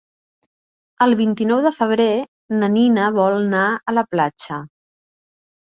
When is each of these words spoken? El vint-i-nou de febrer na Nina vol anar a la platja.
El 1.07 1.13
vint-i-nou 1.19 1.61
de 1.67 1.73
febrer 1.81 2.09
na 2.63 2.73
Nina 2.79 3.13
vol 3.21 3.39
anar 3.45 3.69
a 3.93 3.97
la 4.01 4.07
platja. 4.17 4.63